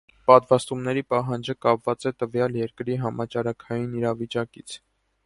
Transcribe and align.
Պատվաստումների 0.29 1.01
պահանջը 1.13 1.55
կապված 1.65 2.07
է 2.11 2.11
տվյալ 2.23 2.57
երկրի 2.63 2.97
համաճարակային 3.05 3.93
իրավիճակից։ 4.01 4.81